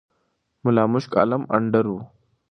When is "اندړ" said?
1.55-1.85